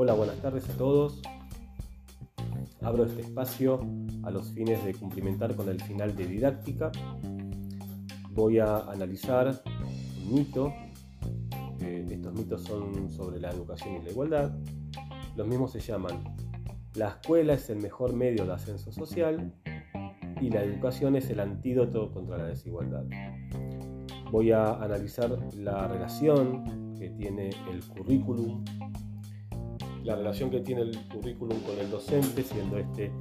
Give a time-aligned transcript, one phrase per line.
[0.00, 1.20] Hola, buenas tardes a todos.
[2.82, 3.80] Abro este espacio
[4.22, 6.92] a los fines de cumplimentar con el final de didáctica.
[8.30, 9.60] Voy a analizar
[10.24, 10.72] un mito.
[11.80, 14.52] estos mitos son sobre la educación y la igualdad.
[15.34, 16.22] Los mismos se llaman
[16.94, 19.52] La escuela es el mejor medio de ascenso social
[20.40, 23.04] y la educación es el antídoto contra la desigualdad.
[24.30, 28.64] Voy a analizar la relación que tiene el currículum,
[30.08, 33.12] la relación que tiene el currículum con el docente, siendo este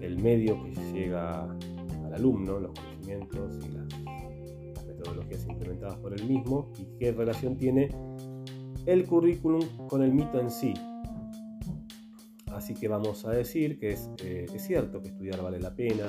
[0.00, 6.72] el medio que llega al alumno, los conocimientos y las, metodologías implementadas por el mismo,
[6.76, 7.88] y qué relación tiene
[8.84, 10.74] el currículum con el mito en sí.
[12.52, 16.06] Así que vamos a decir que es, eh, es cierto que estudiar vale la pena,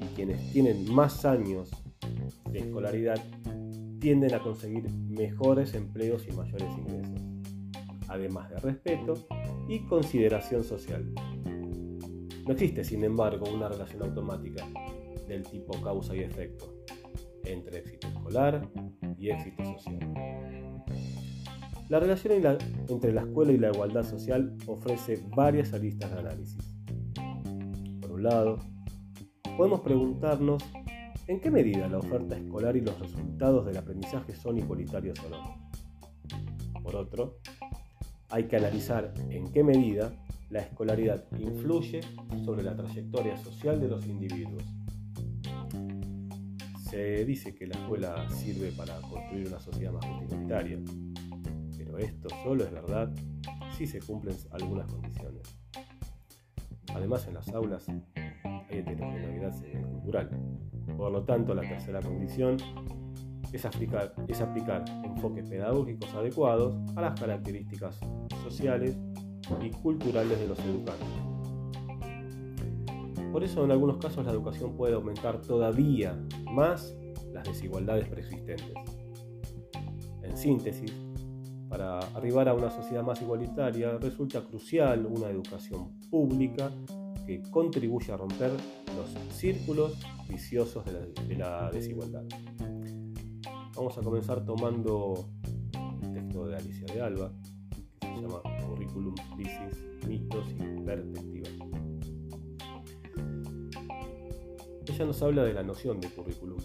[0.00, 1.70] y quienes tienen más años
[2.50, 3.22] de escolaridad
[4.00, 7.13] tienden a conseguir mejores empleos y mayores ingresos,
[8.08, 9.14] además de respeto
[9.68, 11.12] y consideración social.
[12.46, 14.66] No existe, sin embargo, una relación automática
[15.26, 16.84] del tipo causa y efecto
[17.44, 18.68] entre éxito escolar
[19.18, 19.98] y éxito social.
[21.88, 26.74] La relación entre la escuela y la igualdad social ofrece varias aristas de análisis.
[28.00, 28.58] Por un lado,
[29.56, 30.62] podemos preguntarnos
[31.26, 36.82] en qué medida la oferta escolar y los resultados del aprendizaje son igualitarios o no.
[36.82, 37.38] Por otro,
[38.34, 40.12] hay que analizar en qué medida
[40.50, 42.00] la escolaridad influye
[42.44, 44.64] sobre la trayectoria social de los individuos.
[46.90, 50.80] Se dice que la escuela sirve para construir una sociedad más igualitaria,
[51.78, 53.14] pero esto solo es verdad
[53.78, 55.56] si se cumplen algunas condiciones.
[56.92, 59.54] Además, en las aulas hay heterogeneidad
[59.92, 60.30] cultural.
[60.96, 62.56] Por lo tanto, la tercera condición
[63.54, 68.00] es aplicar, es aplicar enfoques pedagógicos adecuados a las características
[68.42, 68.98] sociales
[69.62, 71.08] y culturales de los educantes.
[73.30, 76.18] Por eso en algunos casos la educación puede aumentar todavía
[76.50, 76.96] más
[77.32, 78.74] las desigualdades preexistentes.
[80.22, 80.92] En síntesis,
[81.68, 86.70] para arribar a una sociedad más igualitaria resulta crucial una educación pública
[87.26, 88.50] que contribuye a romper
[88.96, 89.98] los círculos
[90.28, 92.24] viciosos de la, desigualdad.
[93.76, 95.28] Vamos a comenzar tomando
[96.02, 97.32] el texto de Alicia de Alba,
[98.00, 101.50] que se llama Curriculum, Crisis, Mitos y Perspectivas.
[104.86, 106.58] Ella nos habla de la noción de currículum,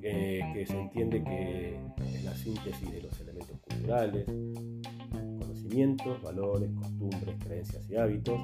[0.00, 4.26] que se entiende que es la síntesis de los elementos culturales,
[5.38, 8.40] conocimientos, valores, costumbres, creencias y hábitos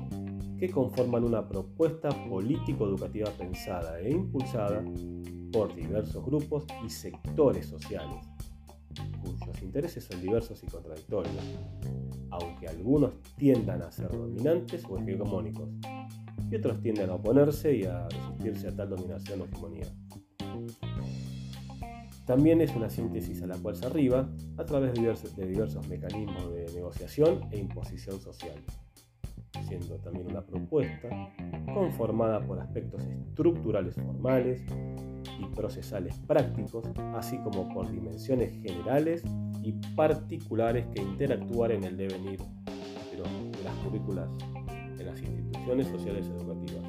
[0.61, 4.85] que conforman una propuesta político-educativa pensada e impulsada
[5.53, 8.25] por diversos grupos y sectores sociales,
[9.23, 11.35] cuyos intereses son diversos y contradictorios,
[12.31, 15.69] aunque algunos tiendan a ser dominantes o hegemónicos,
[16.51, 19.87] y otros tienden a oponerse y a resistirse a tal dominación o hegemonía.
[22.25, 25.87] También es una síntesis a la cual se arriba a través de diversos, de diversos
[25.89, 28.63] mecanismos de negociación e imposición social
[29.67, 31.09] siendo también una propuesta
[31.77, 34.65] conformada por aspectos estructurales formales
[35.39, 39.23] y procesales prácticos, así como por dimensiones generales
[39.63, 44.27] y particulares que interactúan en el devenir de las currículas
[44.97, 46.85] de las instituciones sociales educativas.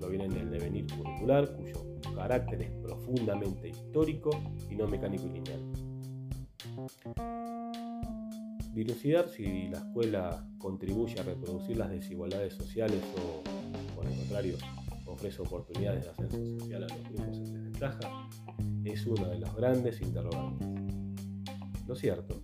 [0.00, 1.74] Provienen del devenir curricular, cuyo
[2.16, 4.30] carácter es profundamente histórico
[4.70, 5.60] y no mecánico y lineal
[8.78, 13.57] dilucidar si la escuela contribuye a reproducir las desigualdades sociales o,
[14.28, 14.58] contrario,
[15.06, 18.28] ofrece oportunidades de ascenso social a los grupos en desventaja,
[18.84, 20.68] es uno de los grandes interrogantes.
[21.86, 22.42] Lo cierto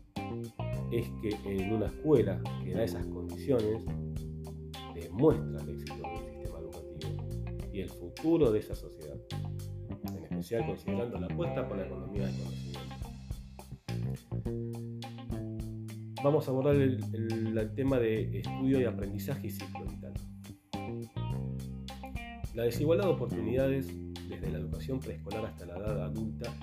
[0.91, 3.85] es que en una escuela que da esas condiciones,
[4.95, 9.19] demuestra el éxito del sistema educativo y el futuro de esa sociedad,
[10.17, 12.95] en especial considerando la apuesta por la economía del conocimiento
[16.25, 19.85] vamos a abordar el, tema de estudio y aprendizaje y ciclo.
[22.55, 23.89] La desigualdad de oportunidades
[24.29, 26.55] desde la educación preescolar hasta la edad adulta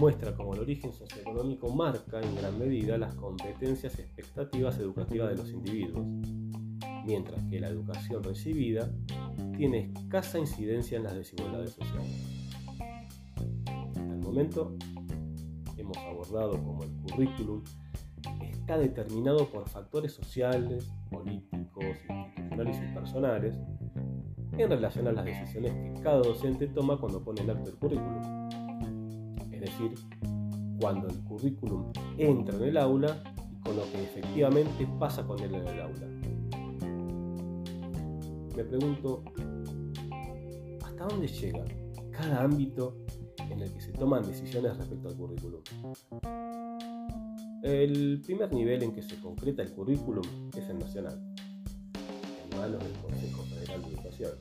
[0.00, 5.36] muestra cómo el origen socioeconómico marca en gran medida las competencias y expectativas educativas de
[5.36, 6.04] los individuos,
[7.06, 8.90] mientras que la educación recibida
[9.56, 12.26] tiene escasa incidencia en las desigualdades sociales.
[13.66, 14.74] Hasta el momento
[15.76, 17.62] hemos abordado como el currículum
[18.40, 23.54] está determinado por factores sociales, políticos, institucionales y personales
[24.62, 28.48] en relación a las decisiones que cada docente toma cuando pone en acto el currículum.
[29.50, 29.94] Es decir,
[30.80, 35.54] cuando el currículum entra en el aula y con lo que efectivamente pasa con él
[35.54, 36.06] en el aula.
[38.56, 39.22] Me pregunto,
[40.84, 41.64] ¿hasta dónde llega
[42.10, 42.96] cada ámbito
[43.50, 45.60] en el que se toman decisiones respecto al currículum?
[47.62, 50.24] El primer nivel en que se concreta el currículum
[50.56, 51.20] es el nacional,
[52.68, 54.32] del Consejo Federal de Educación.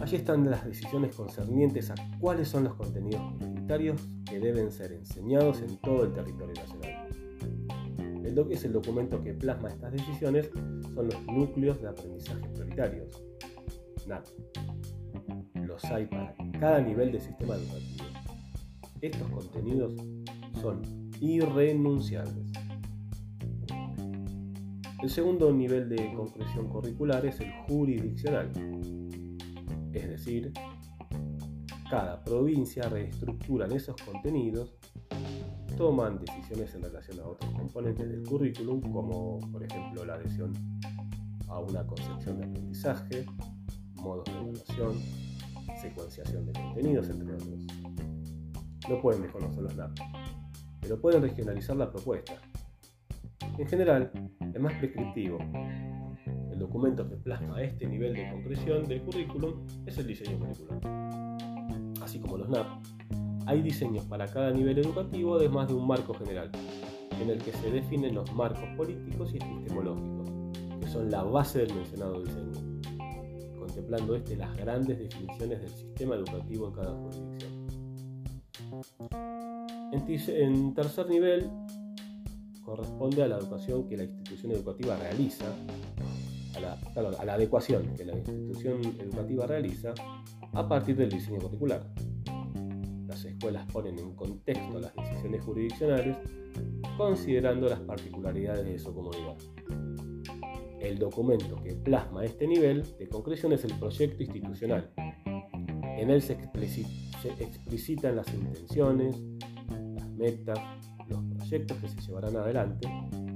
[0.00, 5.60] Allí están las decisiones concernientes a cuáles son los contenidos prioritarios que deben ser enseñados
[5.60, 7.08] en todo el territorio nacional.
[8.24, 10.50] El que es el documento que plasma estas decisiones
[10.94, 13.22] son los núcleos de aprendizaje prioritarios,
[14.08, 14.26] NAP.
[15.64, 18.04] Los hay para cada nivel del sistema educativo.
[19.00, 19.94] Estos contenidos
[20.60, 20.82] son
[21.20, 22.50] irrenunciables.
[25.04, 28.50] El segundo nivel de concreción curricular es el jurisdiccional,
[29.92, 30.50] es decir,
[31.90, 34.74] cada provincia reestructura esos contenidos,
[35.76, 40.54] toman decisiones en relación a otros componentes del currículum, como por ejemplo la adhesión
[41.48, 43.26] a una concepción de aprendizaje,
[43.96, 44.94] modos de evaluación,
[45.82, 47.66] secuenciación de contenidos, entre otros.
[48.88, 49.98] No pueden desconocer los NAP,
[50.80, 52.40] pero pueden regionalizar la propuesta.
[53.56, 54.10] En general,
[54.52, 55.38] es más prescriptivo,
[56.50, 60.80] el documento que plasma este nivel de concreción del currículum es el diseño curricular.
[62.02, 62.66] Así como los NAP,
[63.46, 66.50] hay diseños para cada nivel educativo además de un marco general,
[67.20, 70.30] en el que se definen los marcos políticos y epistemológicos,
[70.80, 72.80] que son la base del mencionado diseño,
[73.56, 77.54] contemplando este las grandes definiciones del sistema educativo en cada jurisdicción.
[79.92, 81.48] En tercer nivel,
[82.64, 85.44] corresponde a la educación que la institución educativa realiza
[86.56, 89.94] a la, adecuación que la institución educativa realiza
[90.52, 91.86] a partir del diseño curricular.
[93.06, 96.16] Las escuelas ponen en contexto las decisiones jurisdiccionales
[96.96, 99.36] considerando las particularidades de su comunidad.
[100.80, 104.90] El documento que plasma este nivel de concreción es el proyecto institucional.
[104.96, 109.18] En él se, explicitan las intenciones,
[109.94, 110.58] las metas,
[111.44, 112.88] proyectos que se llevarán adelante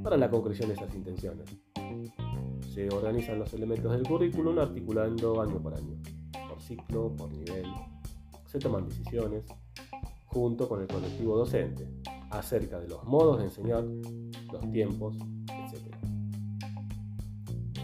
[0.03, 1.45] para la concreción de esas intenciones
[2.73, 6.01] se organizan los elementos del currículum articulando año por año,
[6.49, 7.67] por ciclo, por nivel.
[8.47, 9.45] Se toman decisiones
[10.27, 11.87] junto con el colectivo docente
[12.31, 13.85] acerca de los modos de enseñar,
[14.53, 15.95] los tiempos, etc.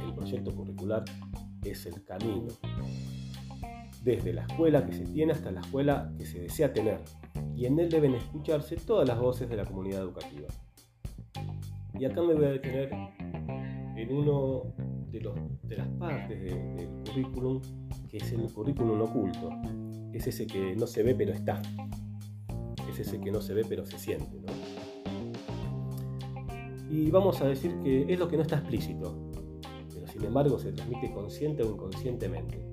[0.06, 1.04] El proyecto curricular
[1.64, 2.48] es el camino,
[4.02, 7.00] desde la escuela que se tiene hasta la escuela que se desea tener,
[7.56, 10.48] y en él deben escucharse todas las voces de la comunidad educativa.
[11.98, 12.90] Y acá me voy a detener
[13.96, 14.74] en uno
[15.10, 17.60] de, las partes del currículum,
[18.08, 19.50] que es el currículum oculto.
[20.12, 21.62] Es ese que no se ve pero está.
[22.90, 24.40] Es ese que no se ve pero se siente.
[26.90, 29.30] Y vamos a decir que es lo que no está explícito,
[29.92, 32.64] pero sin embargo se transmite consciente o inconscientemente.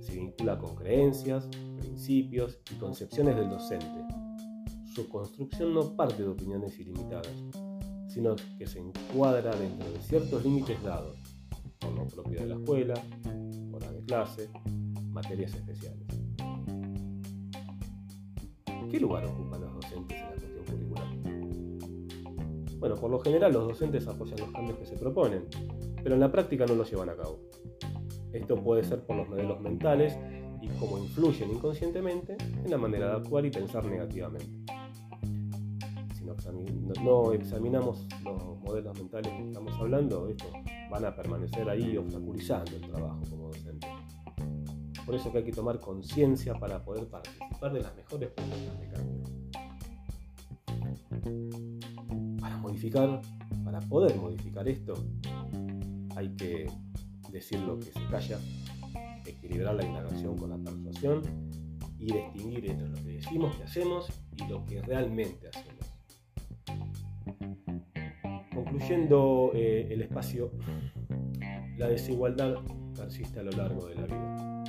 [0.00, 1.48] Se vincula con creencias,
[1.92, 3.86] principios y concepciones del docente.
[4.94, 7.28] Su construcción no parte de opiniones ilimitadas,
[8.08, 11.18] sino que se encuadra dentro de ciertos límites dados,
[11.78, 12.94] por lo propio de la escuela,
[13.72, 14.48] horas de clase,
[15.10, 16.06] materias especiales.
[18.90, 21.06] ¿Qué lugar ocupan los docentes en la cuestión curricular?
[22.78, 25.44] Bueno, por lo general los docentes apoyan los cambios que se proponen,
[26.02, 27.38] pero en la práctica no los llevan a cabo.
[28.32, 30.16] Esto puede ser por los modelos mentales
[30.62, 34.62] y cómo influyen inconscientemente en la manera de actuar y pensar negativamente
[37.02, 40.50] no examinamos los modelos mentales que estamos hablando, estos
[40.90, 43.88] van a permanecer ahí obstaculizando el trabajo como docente.
[45.04, 48.88] Por eso que hay que tomar conciencia para poder participar de las mejores propuestas de
[48.88, 49.22] cambio.
[52.40, 53.20] Para modificar,
[53.64, 54.94] para poder modificar esto,
[56.14, 56.66] hay que
[57.30, 58.38] decir lo que se calla,
[59.52, 61.22] equilibrar la indagación con la persuasión
[61.98, 65.92] y distinguir entre lo que decimos que hacemos y lo que realmente hacemos
[68.54, 70.50] Concluyendo eh, el espacio,
[71.76, 72.54] la desigualdad
[72.96, 74.62] persiste a lo largo de la vida.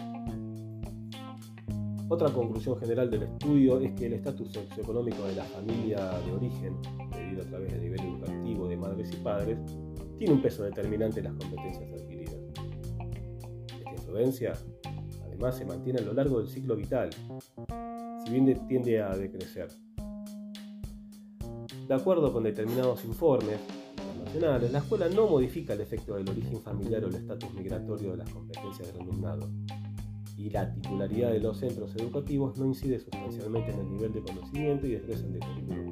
[2.09, 6.77] Otra conclusión general del estudio es que el estatus socioeconómico de la familia de origen,
[7.11, 9.57] medido a través del nivel educativo de madres y padres,
[10.17, 12.52] tiene un peso determinante en las competencias adquiridas.
[14.13, 14.53] Influencia,
[15.25, 17.09] además, se mantiene a lo largo del ciclo vital,
[18.23, 19.69] si bien tiende a decrecer.
[21.87, 23.57] De acuerdo con determinados informes,
[24.39, 28.29] la escuela no modifica el efecto del origen familiar o el estatus migratorio de las
[28.29, 29.49] competencias del alumnado,
[30.37, 34.85] y la titularidad de los centros educativos no incide sustancialmente en el nivel de conocimiento
[34.85, 35.82] y del currículo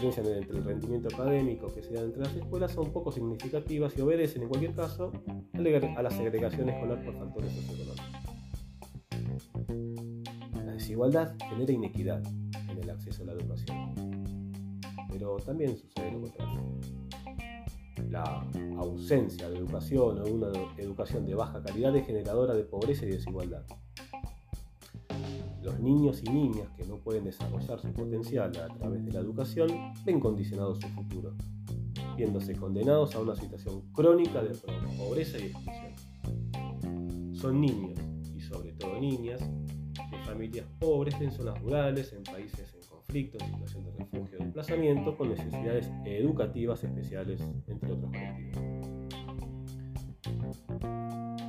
[0.00, 4.00] diferencias entre el rendimiento académico que se da entre las escuelas son poco significativas y
[4.00, 5.12] obedecen en cualquier caso
[5.96, 8.00] a la segregación escolar por factores socioeconómicos.
[10.64, 12.22] La desigualdad genera inequidad
[12.68, 14.80] en el acceso a la educación,
[15.10, 16.80] pero también sucede lo contrario.
[18.08, 23.10] La ausencia de educación o una educación de baja calidad es generadora de pobreza y
[23.10, 23.64] desigualdad.
[25.62, 29.68] Los niños y niñas que no pueden desarrollar su potencial a través de la educación
[30.06, 31.34] ven condicionado su futuro,
[32.16, 34.56] viéndose condenados a una situación crónica de
[34.96, 37.34] pobreza y exclusión.
[37.34, 37.98] Son niños,
[38.34, 39.40] y sobre todo niñas,
[40.10, 44.44] de familias pobres en zonas rurales, en países en conflicto, en situación de refugio o
[44.44, 48.90] desplazamiento, con necesidades educativas especiales, entre otros colectivos.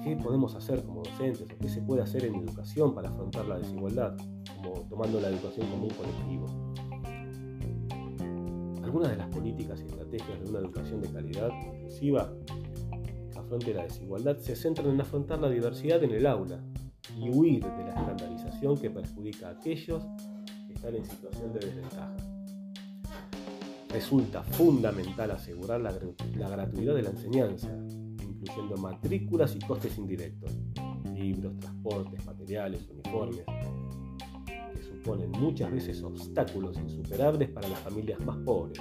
[0.04, 3.60] ¿Qué podemos hacer como docentes o qué se puede hacer en educación para afrontar la
[3.60, 4.18] desigualdad,
[4.56, 6.46] como tomando la educación como un colectivo?
[8.84, 12.34] Algunas de las políticas y estrategias de una educación de calidad inclusiva
[13.32, 16.60] que afronte la desigualdad se centran en afrontar la diversidad en el aula
[17.16, 20.04] y huir de la estandarización que perjudica a aquellos
[20.68, 22.18] que están en situación de desventaja.
[23.90, 25.94] Resulta fundamental asegurar la,
[26.38, 27.70] la gratuidad de la enseñanza,
[28.52, 30.52] incluyendo matrículas y costes indirectos,
[31.14, 33.46] libros, transportes, materiales, uniformes,
[34.46, 38.80] que suponen muchas veces obstáculos insuperables para las familias más pobres,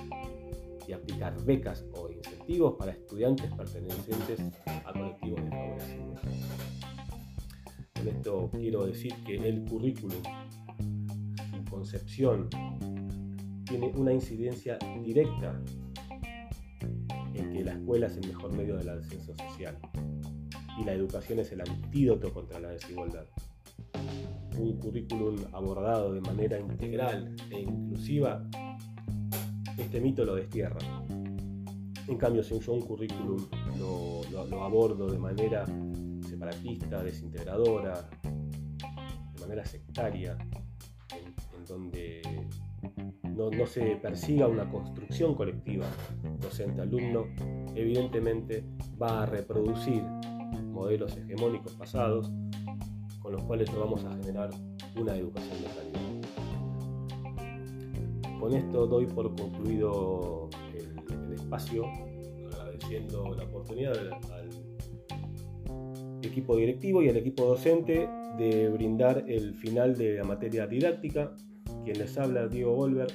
[0.88, 4.40] y aplicar becas o incentivos para estudiantes pertenecientes
[4.84, 6.20] a colectivos desfavorecidos.
[7.94, 10.22] Con esto quiero decir que el currículum,
[11.50, 12.48] su concepción,
[13.64, 15.62] tiene una incidencia directa
[17.60, 19.76] que la escuela es el mejor medio del ascenso social
[20.78, 23.26] y la educación es el antídoto contra la desigualdad.
[24.58, 28.48] Un currículum abordado de manera integral e inclusiva,
[29.76, 30.78] este mito lo destierra.
[32.08, 33.46] En cambio, si yo un currículum
[33.78, 35.66] lo, abordo de manera
[36.26, 38.08] separatista, desintegradora,
[39.34, 40.34] de manera sectaria,
[41.14, 42.22] en donde
[43.24, 45.86] no, se persiga una construcción colectiva
[46.40, 47.26] docente-alumno,
[47.74, 48.64] evidentemente
[49.00, 50.02] va a reproducir
[50.72, 52.30] modelos hegemónicos pasados
[53.20, 54.50] con los cuales no vamos a generar
[54.96, 56.00] una educación de calidad.
[58.40, 61.84] Con esto doy por concluido el, espacio,
[62.52, 64.48] agradeciendo la oportunidad al
[66.22, 71.34] equipo directivo y al equipo docente de brindar el final de la materia didáctica.
[71.84, 73.08] Quien les habla, Diego Volver,